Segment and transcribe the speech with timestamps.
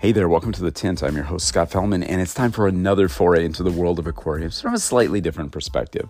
[0.00, 1.02] Hey there, welcome to The Tint.
[1.02, 4.06] I'm your host, Scott Fellman, and it's time for another foray into the world of
[4.06, 6.08] aquariums from a slightly different perspective.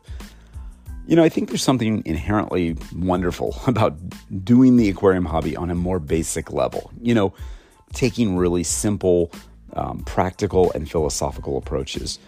[1.07, 3.97] You know, I think there's something inherently wonderful about
[4.45, 6.93] doing the aquarium hobby on a more basic level.
[7.01, 7.33] You know,
[7.95, 9.33] taking really simple,
[9.73, 12.19] um, practical, and philosophical approaches.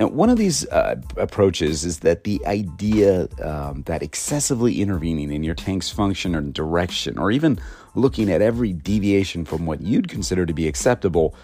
[0.00, 5.44] Now, one of these uh, approaches is that the idea um, that excessively intervening in
[5.44, 7.60] your tank's function or direction, or even
[7.94, 11.34] looking at every deviation from what you'd consider to be acceptable,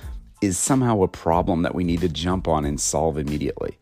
[0.41, 3.77] is somehow a problem that we need to jump on and solve immediately.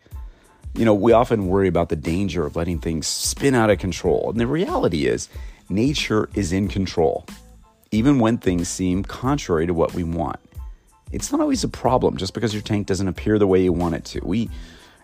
[0.75, 4.29] You know, we often worry about the danger of letting things spin out of control.
[4.29, 5.29] And the reality is,
[5.69, 7.27] nature is in control,
[7.93, 10.41] even when things seem contrary to what we want.
[11.15, 13.95] It's not always a problem just because your tank doesn't appear the way you want
[13.95, 14.21] it to.
[14.25, 14.51] We,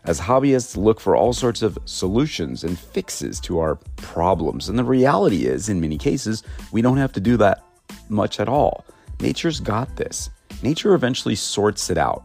[0.04, 4.68] as hobbyists, look for all sorts of solutions and fixes to our problems.
[4.68, 6.42] And the reality is, in many cases,
[6.72, 7.62] we don't have to do that
[8.08, 8.84] much at all.
[9.20, 10.30] Nature's got this.
[10.64, 12.24] Nature eventually sorts it out.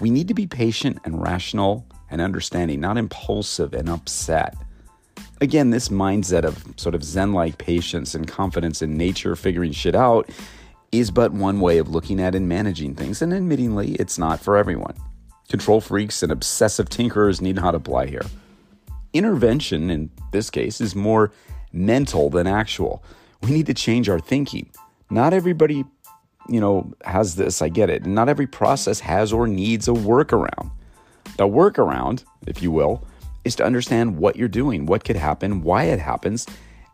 [0.00, 4.56] We need to be patient and rational and understanding, not impulsive and upset.
[5.40, 9.96] Again, this mindset of sort of Zen like patience and confidence in nature figuring shit
[9.96, 10.30] out
[10.98, 14.56] is but one way of looking at and managing things, and admittingly, it's not for
[14.56, 14.94] everyone.
[15.48, 18.24] Control freaks and obsessive tinkerers need not apply here.
[19.12, 21.32] Intervention, in this case, is more
[21.72, 23.02] mental than actual.
[23.42, 24.70] We need to change our thinking.
[25.10, 25.84] Not everybody,
[26.48, 28.06] you know, has this, I get it.
[28.06, 30.70] Not every process has or needs a workaround.
[31.36, 33.06] The workaround, if you will,
[33.44, 36.46] is to understand what you're doing, what could happen, why it happens,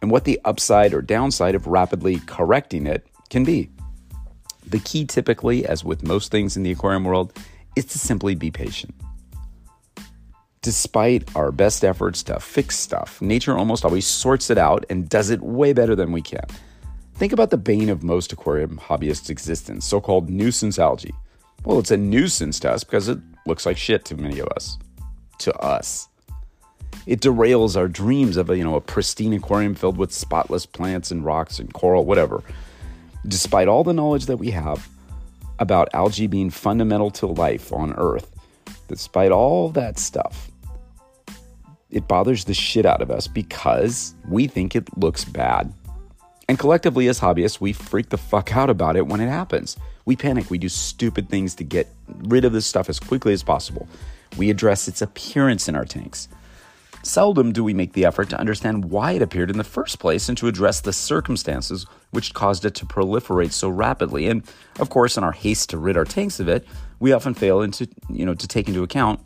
[0.03, 3.71] and what the upside or downside of rapidly correcting it can be.
[4.71, 7.37] The key, typically, as with most things in the aquarium world,
[7.75, 8.95] is to simply be patient.
[10.63, 15.31] Despite our best efforts to fix stuff, nature almost always sorts it out and does
[15.31, 16.45] it way better than we can.
[17.15, 21.15] Think about the bane of most aquarium hobbyists' existence, so called nuisance algae.
[21.65, 24.79] Well, it's a nuisance to us because it looks like shit to many of us.
[25.39, 26.09] To us.
[27.07, 31.11] It derails our dreams of a, you know, a pristine aquarium filled with spotless plants
[31.11, 32.43] and rocks and coral, whatever.
[33.27, 34.89] Despite all the knowledge that we have
[35.59, 38.31] about algae being fundamental to life on Earth,
[38.89, 40.51] despite all that stuff,
[41.91, 45.73] it bothers the shit out of us because we think it looks bad.
[46.49, 49.77] And collectively, as hobbyists, we freak the fuck out about it when it happens.
[50.05, 50.51] We panic.
[50.51, 51.89] We do stupid things to get
[52.25, 53.89] rid of this stuff as quickly as possible.
[54.37, 56.29] We address its appearance in our tanks.
[57.03, 60.29] Seldom do we make the effort to understand why it appeared in the first place
[60.29, 64.29] and to address the circumstances which caused it to proliferate so rapidly.
[64.29, 64.43] And
[64.79, 66.67] of course, in our haste to rid our tanks of it,
[66.99, 69.21] we often fail into, you know, to take into account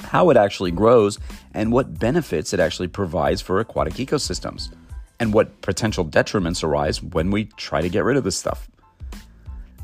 [0.00, 1.18] how it actually grows
[1.54, 4.72] and what benefits it actually provides for aquatic ecosystems
[5.18, 8.68] and what potential detriments arise when we try to get rid of this stuff.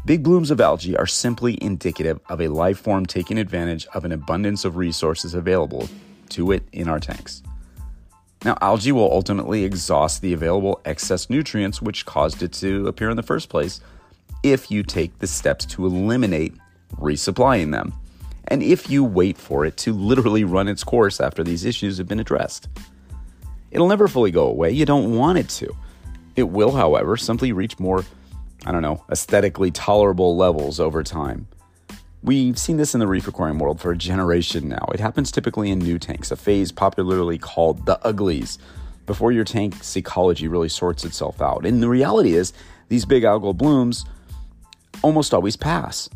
[0.05, 4.13] Big blooms of algae are simply indicative of a life form taking advantage of an
[4.13, 5.89] abundance of resources available
[6.31, 7.43] to it in our tanks.
[8.45, 13.17] Now, algae will ultimately exhaust the available excess nutrients which caused it to appear in
[13.17, 13.81] the first place
[14.43, 16.55] if you take the steps to eliminate
[16.97, 17.93] resupplying them,
[18.47, 22.07] and if you wait for it to literally run its course after these issues have
[22.07, 22.69] been addressed.
[23.71, 25.77] It'll never fully go away, you don't want it to.
[26.37, 28.05] It will, however, simply reach more
[28.67, 31.47] I don't know, aesthetically tolerable levels over time.
[32.23, 34.87] We've seen this in the reef aquarium world for a generation now.
[34.93, 38.59] It happens typically in new tanks, a phase popularly called the uglies,
[39.07, 41.65] before your tank's ecology really sorts itself out.
[41.65, 42.53] And the reality is,
[42.89, 44.05] these big algal blooms
[45.03, 46.11] almost always pass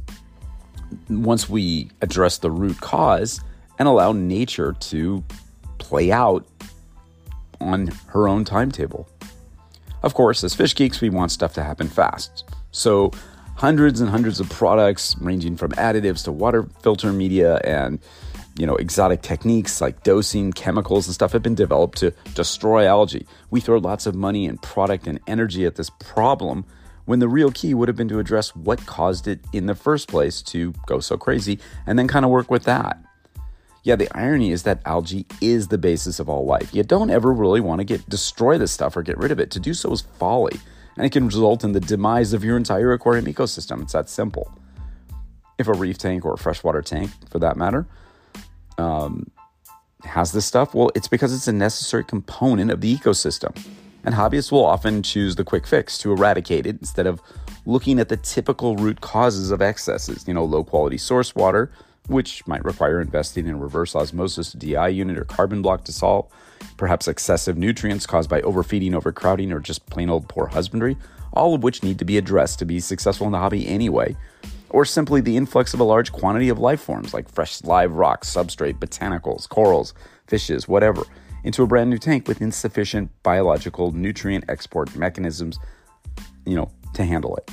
[1.08, 3.40] once we address the root cause
[3.78, 5.24] and allow nature to
[5.78, 6.46] play out
[7.60, 9.08] on her own timetable.
[10.02, 12.44] Of course, as fish geeks, we want stuff to happen fast.
[12.72, 13.12] So,
[13.56, 17.98] hundreds and hundreds of products ranging from additives to water filter media and
[18.58, 23.26] you know exotic techniques like dosing chemicals and stuff have been developed to destroy algae
[23.50, 26.64] we throw lots of money and product and energy at this problem
[27.04, 30.08] when the real key would have been to address what caused it in the first
[30.08, 33.02] place to go so crazy and then kind of work with that
[33.84, 36.72] yeah, the irony is that algae is the basis of all life.
[36.72, 39.50] You don't ever really want to get destroy this stuff or get rid of it.
[39.52, 40.60] To do so is folly,
[40.96, 43.82] and it can result in the demise of your entire aquarium ecosystem.
[43.82, 44.52] It's that simple.
[45.58, 47.86] If a reef tank or a freshwater tank, for that matter,
[48.78, 49.30] um,
[50.04, 53.56] has this stuff, well, it's because it's a necessary component of the ecosystem.
[54.04, 57.20] And hobbyists will often choose the quick fix to eradicate it instead of
[57.66, 60.26] looking at the typical root causes of excesses.
[60.26, 61.70] You know, low quality source water
[62.08, 66.26] which might require investing in a reverse osmosis DI unit or carbon block to solve,
[66.82, 70.96] perhaps excessive nutrients caused by overfeeding, overcrowding, or just plain old poor husbandry,
[71.32, 74.16] all of which need to be addressed to be successful in the hobby anyway,
[74.68, 78.28] or simply the influx of a large quantity of life forms like fresh live rocks,
[78.28, 79.94] substrate, botanicals, corals,
[80.26, 81.04] fishes, whatever,
[81.44, 85.60] into a brand new tank with insufficient biological nutrient export mechanisms,
[86.44, 87.48] you know, to handle it.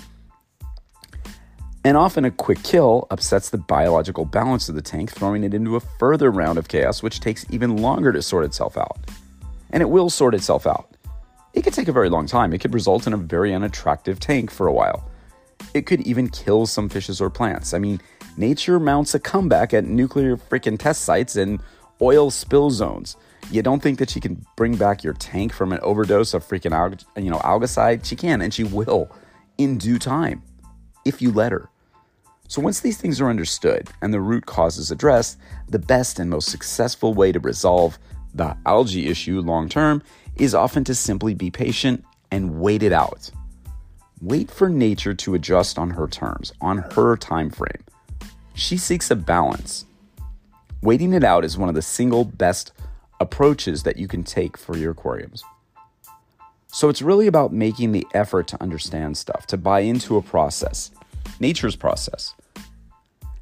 [1.86, 5.78] And often a quick kill upsets the biological balance of the tank, throwing it into
[5.78, 8.98] a further round of chaos, which takes even longer to sort itself out.
[9.72, 10.90] And it will sort itself out.
[11.54, 12.54] It could take a very long time.
[12.54, 15.10] It could result in a very unattractive tank for a while.
[15.74, 17.74] It could even kill some fishes or plants.
[17.74, 18.02] I mean,
[18.36, 21.62] nature mounts a comeback at nuclear freaking test sites and
[22.02, 23.16] oil spill zones.
[23.52, 27.04] You don't think that she can bring back your tank from an overdose of freaking
[27.16, 28.04] you know algicide?
[28.04, 29.10] She can, and she will,
[29.58, 30.44] in due time
[31.10, 31.68] if you let her.
[32.48, 36.50] So, once these things are understood and the root causes addressed, the best and most
[36.50, 38.00] successful way to resolve
[38.34, 40.02] the algae issue long term
[40.38, 43.30] is often to simply be patient and wait it out.
[44.22, 47.84] Wait for nature to adjust on her terms, on her time frame.
[48.54, 49.86] She seeks a balance.
[50.82, 52.72] Waiting it out is one of the single best
[53.20, 55.44] approaches that you can take for your aquariums.
[56.72, 60.92] So it's really about making the effort to understand stuff, to buy into a process,
[61.40, 62.34] nature's process,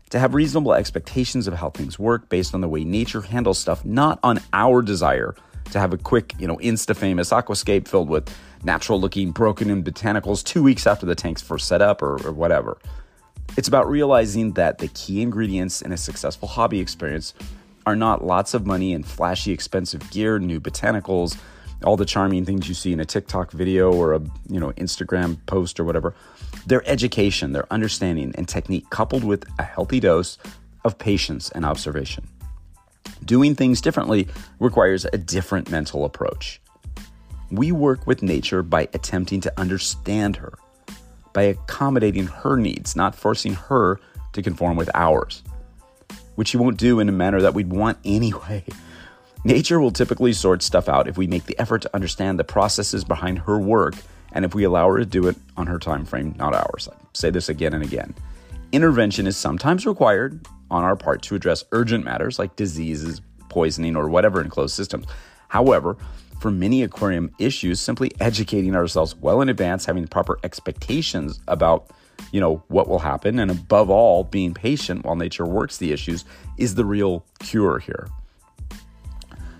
[0.10, 3.84] to have reasonable expectations of how things work based on the way nature handles stuff,
[3.84, 5.36] not on our desire
[5.72, 8.34] to have a quick, you know, insta famous aquascape filled with
[8.64, 12.32] natural looking broken in botanicals two weeks after the tank's first set up or, or
[12.32, 12.78] whatever.
[13.58, 17.34] It's about realizing that the key ingredients in a successful hobby experience
[17.86, 21.38] are not lots of money and flashy expensive gear, new botanicals,
[21.84, 25.38] all the charming things you see in a TikTok video or a you know Instagram
[25.46, 26.14] post or whatever.
[26.66, 30.38] Their education, their understanding and technique coupled with a healthy dose
[30.84, 32.28] of patience and observation.
[33.26, 34.28] Doing things differently
[34.60, 36.62] requires a different mental approach.
[37.52, 40.54] We work with nature by attempting to understand her,
[41.34, 44.00] by accommodating her needs, not forcing her
[44.34, 45.44] to conform with ours,
[46.36, 48.64] which she won't do in a manner that we'd want anyway.
[49.48, 53.06] Nature will typically sort stuff out if we make the effort to understand the processes
[53.06, 53.96] behind her work
[54.34, 56.90] and if we allow her to do it on her time frame, not ours.
[56.92, 58.14] I say this again and again.
[58.74, 64.10] Intervention is sometimes required on our part to address urgent matters like diseases, poisoning, or
[64.10, 65.06] whatever in closed systems.
[65.48, 65.96] However,
[66.42, 71.90] for many aquarium issues, simply educating ourselves well in advance, having proper expectations about
[72.34, 76.26] you know what will happen and above all being patient while nature works the issues
[76.58, 78.10] is the real cure here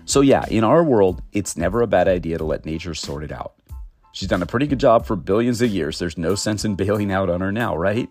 [0.08, 3.30] so, yeah, in our world, it's never a bad idea to let nature sort it
[3.30, 3.52] out.
[4.12, 5.98] She's done a pretty good job for billions of years.
[5.98, 8.08] There's no sense in bailing out on her now, right?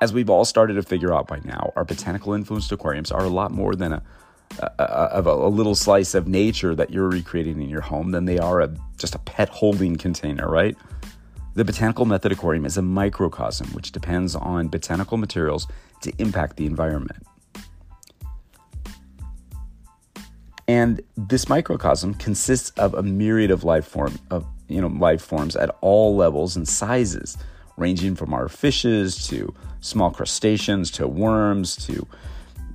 [0.00, 3.28] As we've all started to figure out by now, our botanical influenced aquariums are a
[3.28, 4.02] lot more than a,
[4.58, 8.24] a, a, of a, little slice of nature that you're recreating in your home than
[8.24, 10.78] they are a, just a pet holding container, right?
[11.56, 15.66] The botanical method aquarium is a microcosm which depends on botanical materials
[16.00, 17.26] to impact the environment.
[20.68, 25.56] And this microcosm consists of a myriad of life form of you know life forms
[25.56, 27.36] at all levels and sizes,
[27.76, 32.06] ranging from our fishes to small crustaceans to worms to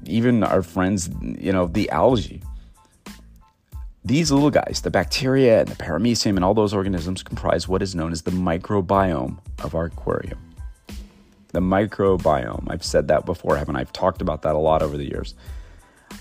[0.05, 2.41] even our friends, you know, the algae.
[4.05, 7.93] These little guys, the bacteria and the paramecium and all those organisms comprise what is
[7.93, 10.39] known as the microbiome of our aquarium.
[11.49, 12.67] The microbiome.
[12.69, 13.81] I've said that before, haven't I?
[13.81, 15.33] I've talked about that a lot over the years.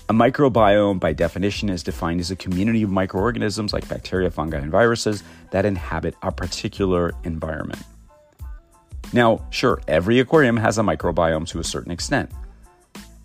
[0.09, 4.71] A microbiome, by definition, is defined as a community of microorganisms like bacteria, fungi, and
[4.71, 7.81] viruses that inhabit a particular environment.
[9.11, 12.31] Now, sure, every aquarium has a microbiome to a certain extent.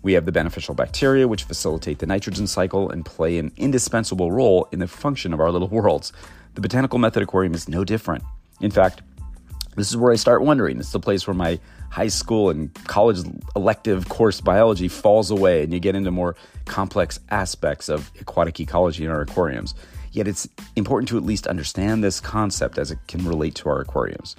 [0.01, 4.67] We have the beneficial bacteria, which facilitate the nitrogen cycle and play an indispensable role
[4.73, 6.11] in the function of our little worlds.
[6.55, 8.23] The botanical method aquarium is no different.
[8.59, 9.01] In fact,
[9.75, 10.79] this is where I start wondering.
[10.79, 13.19] It's the place where my high school and college
[13.55, 19.05] elective course biology falls away and you get into more complex aspects of aquatic ecology
[19.05, 19.75] in our aquariums.
[20.11, 23.81] Yet it's important to at least understand this concept as it can relate to our
[23.81, 24.35] aquariums.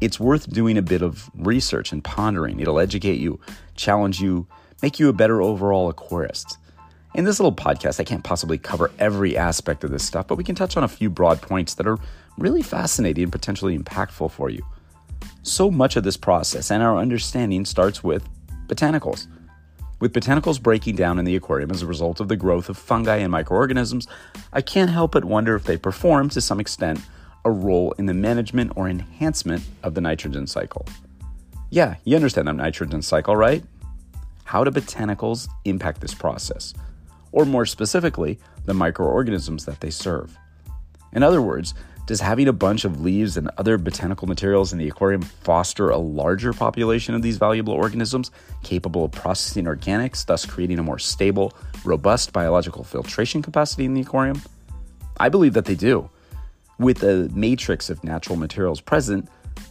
[0.00, 2.60] It's worth doing a bit of research and pondering.
[2.60, 3.38] It'll educate you,
[3.76, 4.46] challenge you,
[4.82, 6.56] make you a better overall aquarist.
[7.14, 10.44] In this little podcast, I can't possibly cover every aspect of this stuff, but we
[10.44, 11.98] can touch on a few broad points that are
[12.38, 14.64] really fascinating and potentially impactful for you.
[15.42, 18.28] So much of this process and our understanding starts with
[18.66, 19.26] botanicals.
[20.00, 23.16] With botanicals breaking down in the aquarium as a result of the growth of fungi
[23.16, 24.06] and microorganisms,
[24.52, 27.00] I can't help but wonder if they perform, to some extent,
[27.44, 30.86] a role in the management or enhancement of the nitrogen cycle.
[31.68, 33.62] Yeah, you understand the nitrogen cycle, right?
[34.44, 36.74] How do botanicals impact this process?
[37.32, 40.36] Or more specifically, the microorganisms that they serve.
[41.12, 41.74] In other words,
[42.10, 45.96] does having a bunch of leaves and other botanical materials in the aquarium foster a
[45.96, 48.32] larger population of these valuable organisms
[48.64, 51.52] capable of processing organics, thus creating a more stable,
[51.84, 54.42] robust biological filtration capacity in the aquarium?
[55.20, 56.10] I believe that they do.
[56.80, 59.28] With a matrix of natural materials present,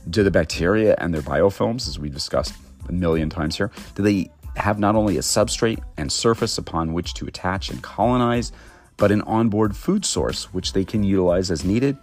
[0.10, 2.53] do the bacteria and their biofilms, as we discussed
[2.88, 7.15] a million times here, do they have not only a substrate and surface upon which
[7.15, 8.53] to attach and colonize,
[8.96, 11.98] but an onboard food source which they can utilize as needed?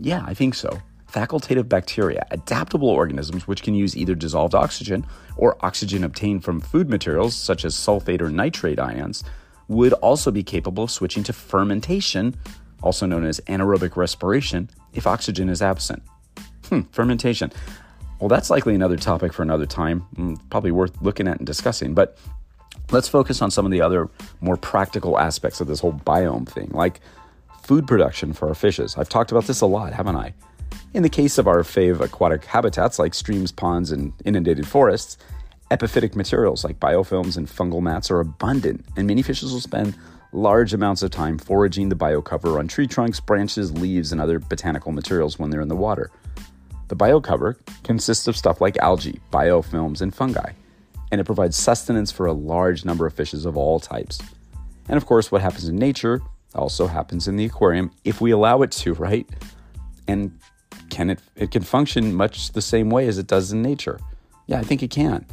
[0.00, 0.80] Yeah, I think so.
[1.12, 5.04] Facultative bacteria, adaptable organisms which can use either dissolved oxygen
[5.36, 9.24] or oxygen obtained from food materials such as sulfate or nitrate ions,
[9.68, 12.34] would also be capable of switching to fermentation,
[12.82, 16.02] also known as anaerobic respiration, if oxygen is absent.
[16.68, 17.52] Hmm, fermentation.
[18.20, 21.94] Well, that's likely another topic for another time, mm, probably worth looking at and discussing.
[21.94, 22.18] But
[22.90, 24.08] let's focus on some of the other
[24.40, 27.00] more practical aspects of this whole biome thing, like
[27.70, 28.96] food production for our fishes.
[28.98, 30.34] I've talked about this a lot, haven't I?
[30.92, 35.18] In the case of our fave aquatic habitats like streams, ponds, and inundated forests,
[35.70, 39.94] epiphytic materials like biofilms and fungal mats are abundant, and many fishes will spend
[40.32, 44.90] large amounts of time foraging the biocover on tree trunks, branches, leaves, and other botanical
[44.90, 46.10] materials when they're in the water.
[46.88, 50.54] The biocover consists of stuff like algae, biofilms, and fungi,
[51.12, 54.20] and it provides sustenance for a large number of fishes of all types.
[54.88, 56.20] And of course, what happens in nature
[56.54, 59.28] also happens in the aquarium if we allow it to, right?
[60.08, 60.38] And
[60.88, 64.00] can it it can function much the same way as it does in nature?
[64.46, 65.24] Yeah, I think it can.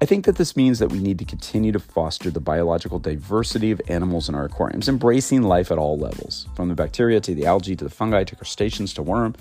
[0.00, 3.70] I think that this means that we need to continue to foster the biological diversity
[3.70, 7.46] of animals in our aquariums, embracing life at all levels, from the bacteria to the
[7.46, 9.34] algae to the fungi to crustaceans to worm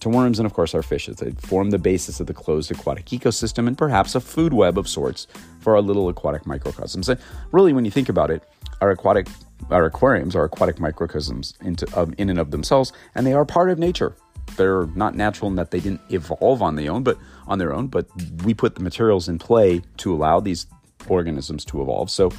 [0.00, 1.16] to worms and, of course, our fishes.
[1.16, 4.88] They form the basis of the closed aquatic ecosystem and perhaps a food web of
[4.88, 5.26] sorts
[5.60, 7.08] for our little aquatic microcosms.
[7.08, 7.18] And
[7.50, 8.42] really, when you think about it,
[8.80, 9.26] our aquatic
[9.70, 13.70] our aquariums are aquatic microcosms into, um, in and of themselves, and they are part
[13.70, 14.16] of nature.
[14.56, 17.88] They're not natural in that they didn't evolve on their own, but on their own.
[17.88, 18.06] But
[18.44, 20.66] we put the materials in play to allow these
[21.08, 22.10] organisms to evolve.
[22.10, 22.30] So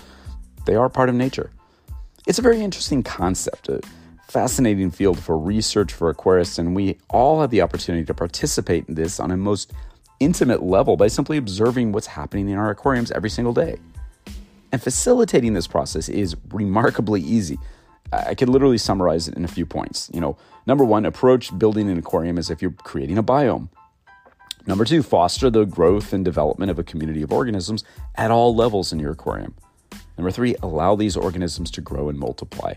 [0.66, 1.52] they are part of nature.
[2.26, 3.70] It's a very interesting concept.
[3.70, 3.82] a
[4.28, 8.96] fascinating field for research for aquarists, and we all have the opportunity to participate in
[8.96, 9.72] this on a most
[10.20, 13.78] intimate level by simply observing what's happening in our aquariums every single day.
[14.72, 17.58] And facilitating this process is remarkably easy.
[18.12, 20.10] I could literally summarize it in a few points.
[20.14, 23.70] You know, number one, approach building an aquarium as if you're creating a biome.
[24.66, 27.84] Number two, foster the growth and development of a community of organisms
[28.16, 29.56] at all levels in your aquarium.
[30.18, 32.74] Number three, allow these organisms to grow and multiply.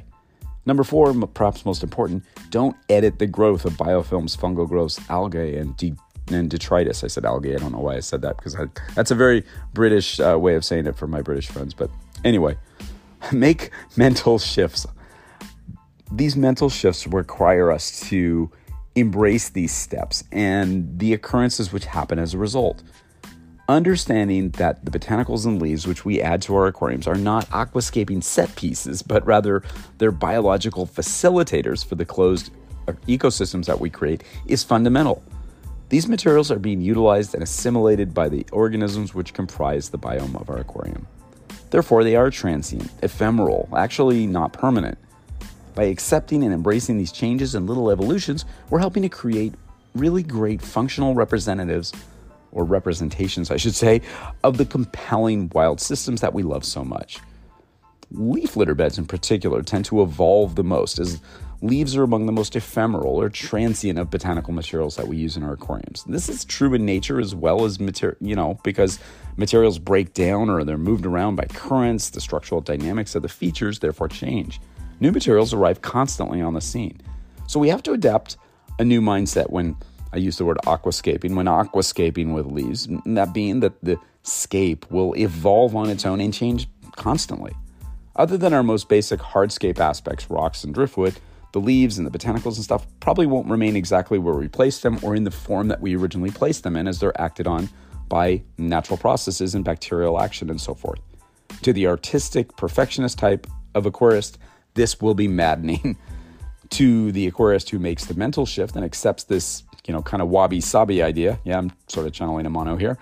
[0.67, 5.77] Number four, perhaps most important, don't edit the growth of biofilms, fungal growths, algae, and,
[5.77, 5.97] de-
[6.35, 7.05] and detritus.
[7.05, 7.55] I said algae.
[7.55, 9.45] I don't know why I said that because I, that's a very
[9.75, 11.75] British uh, way of saying it for my British friends.
[11.75, 11.91] But
[12.25, 12.57] anyway,
[13.33, 14.87] make mental shifts.
[16.13, 18.51] These mental shifts require us to
[18.97, 22.83] embrace these steps and the occurrences which happen as a result
[23.71, 28.23] understanding that the botanicals and leaves which we add to our aquariums are not aquascaping
[28.23, 29.63] set pieces, but rather
[29.99, 32.51] they're biological facilitators for the closed
[32.89, 35.23] uh, ecosystems that we create is fundamental.
[35.91, 40.49] These materials are being utilized and assimilated by the organisms which comprise the biome of
[40.49, 41.09] our aquarium.
[41.71, 44.99] Therefore, they are transient, ephemeral, actually not permanent.
[45.75, 49.55] By accepting and embracing these changes and little evolutions, we're helping to create
[49.97, 51.93] really great functional representatives
[52.53, 54.01] or representations, I should say,
[54.45, 57.19] of the compelling wild systems that we love so much.
[58.13, 61.21] Leaf litter beds, in particular, tend to evolve the most, as
[61.63, 65.43] leaves are among the most ephemeral or transient of botanical materials that we use in
[65.43, 66.05] our aquariums.
[66.05, 68.99] This is true in nature as well as material, you know, because
[69.37, 73.79] materials break down or they're moved around by currents, the structural dynamics of the features
[73.79, 74.61] therefore change.
[75.01, 77.01] New materials arrive constantly on the scene.
[77.47, 78.37] So we have to adapt
[78.79, 79.77] a new mindset when
[80.13, 85.15] I use the word aquascaping when aquascaping with leaves, that being that the scape will
[85.15, 87.53] evolve on its own and change constantly.
[88.17, 91.17] Other than our most basic hardscape aspects, rocks and driftwood,
[91.53, 94.99] the leaves and the botanicals and stuff probably won't remain exactly where we placed them
[95.03, 97.69] or in the form that we originally placed them in as they're acted on
[98.09, 101.01] by natural processes and bacterial action and so forth.
[101.63, 104.37] To the artistic perfectionist type of aquarist,
[104.75, 105.97] this will be maddening.
[106.71, 110.29] to the aquarist who makes the mental shift and accepts this you know, kind of
[110.29, 111.39] wabi sabi idea.
[111.45, 112.99] Yeah, I'm sort of channeling Amano here.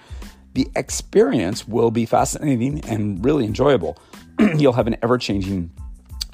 [0.54, 3.98] The experience will be fascinating and really enjoyable.
[4.56, 5.70] You'll have an ever changing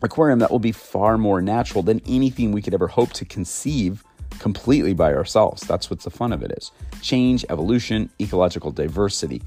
[0.04, 4.04] aquarium that will be far more natural than anything we could ever hope to conceive
[4.38, 5.62] completely by ourselves.
[5.62, 6.70] That's what the fun of it is.
[7.00, 9.42] Change, evolution, ecological diversity.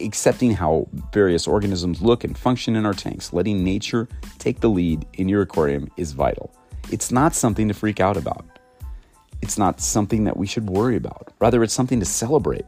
[0.00, 5.06] Accepting how various organisms look and function in our tanks, letting nature take the lead
[5.14, 6.52] in your aquarium is vital.
[6.90, 8.44] It's not something to freak out about.
[9.40, 11.32] It's not something that we should worry about.
[11.40, 12.66] Rather, it's something to celebrate.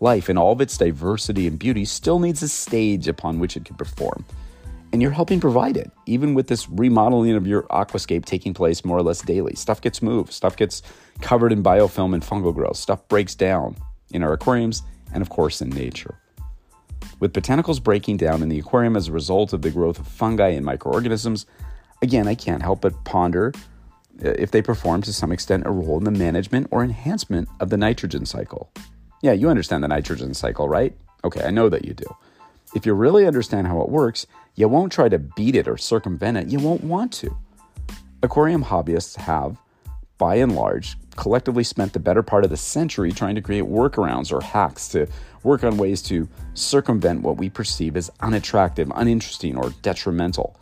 [0.00, 3.64] Life, in all of its diversity and beauty, still needs a stage upon which it
[3.64, 4.24] can perform.
[4.92, 8.98] And you're helping provide it, even with this remodeling of your aquascape taking place more
[8.98, 9.54] or less daily.
[9.54, 10.82] Stuff gets moved, stuff gets
[11.22, 13.76] covered in biofilm and fungal growth, stuff breaks down
[14.12, 14.82] in our aquariums,
[15.14, 16.18] and of course in nature.
[17.20, 20.48] With botanicals breaking down in the aquarium as a result of the growth of fungi
[20.48, 21.46] and microorganisms,
[22.02, 23.52] again, I can't help but ponder
[24.22, 27.70] uh, if they perform to some extent a role in the management or enhancement of
[27.70, 28.70] the nitrogen cycle.
[29.22, 30.94] Yeah, you understand the nitrogen cycle, right?
[31.24, 32.06] Okay, I know that you do.
[32.74, 36.36] If you really understand how it works, you won't try to beat it or circumvent
[36.36, 36.48] it.
[36.48, 37.36] You won't want to.
[38.22, 39.56] Aquarium hobbyists have,
[40.18, 44.32] by and large, collectively spent the better part of the century trying to create workarounds
[44.32, 45.06] or hacks to
[45.42, 50.56] work on ways to circumvent what we perceive as unattractive, uninteresting, or detrimental.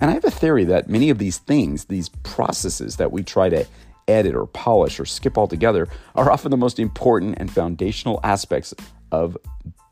[0.00, 3.48] And I have a theory that many of these things, these processes that we try
[3.48, 3.66] to
[4.06, 8.74] edit or polish or skip altogether, are often the most important and foundational aspects
[9.10, 9.36] of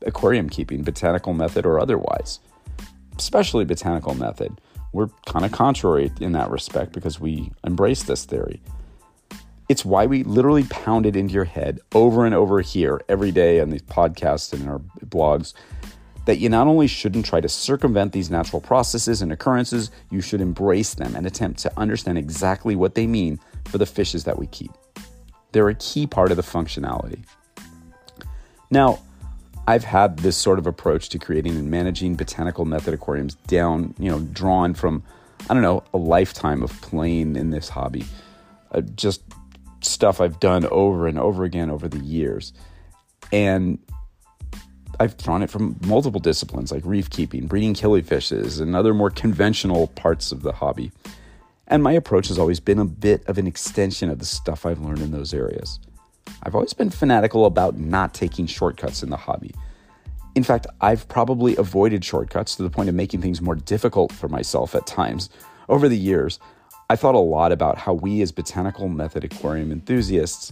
[0.05, 2.39] aquarium keeping, botanical method or otherwise,
[3.17, 4.59] especially botanical method.
[4.91, 8.61] We're kind of contrary in that respect because we embrace this theory.
[9.69, 13.59] It's why we literally pound it into your head over and over here every day
[13.59, 15.53] on these podcasts and in our blogs
[16.25, 20.41] that you not only shouldn't try to circumvent these natural processes and occurrences, you should
[20.41, 24.47] embrace them and attempt to understand exactly what they mean for the fishes that we
[24.47, 24.71] keep.
[25.51, 27.23] They're a key part of the functionality.
[28.71, 28.99] Now,
[29.67, 34.09] I've had this sort of approach to creating and managing botanical method aquariums down, you
[34.09, 35.03] know, drawn from,
[35.49, 38.05] I don't know, a lifetime of playing in this hobby.
[38.71, 39.21] Uh, just
[39.81, 42.51] stuff I've done over and over again over the years.
[43.31, 43.79] And
[44.99, 49.87] I've drawn it from multiple disciplines like reef keeping, breeding killifishes, and other more conventional
[49.87, 50.91] parts of the hobby.
[51.67, 54.79] And my approach has always been a bit of an extension of the stuff I've
[54.79, 55.79] learned in those areas.
[56.43, 59.53] I've always been fanatical about not taking shortcuts in the hobby.
[60.35, 64.27] In fact, I've probably avoided shortcuts to the point of making things more difficult for
[64.27, 65.29] myself at times.
[65.69, 66.39] Over the years,
[66.89, 70.51] I thought a lot about how we, as botanical method aquarium enthusiasts,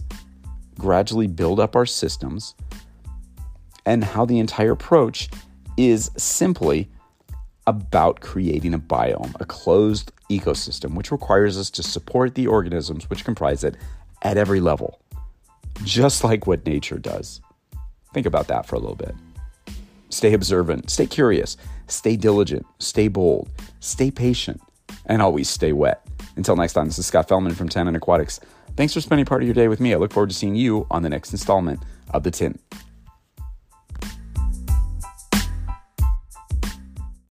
[0.78, 2.54] gradually build up our systems
[3.84, 5.28] and how the entire approach
[5.76, 6.88] is simply
[7.66, 13.24] about creating a biome, a closed ecosystem, which requires us to support the organisms which
[13.24, 13.76] comprise it
[14.22, 15.02] at every level
[15.84, 17.40] just like what nature does.
[18.12, 19.14] Think about that for a little bit.
[20.10, 23.48] Stay observant, stay curious, stay diligent, stay bold,
[23.80, 24.60] stay patient,
[25.06, 26.06] and always stay wet.
[26.36, 28.40] Until next time, this is Scott Fellman from Tannin Aquatics.
[28.76, 29.94] Thanks for spending part of your day with me.
[29.94, 32.60] I look forward to seeing you on the next installment of The Tint.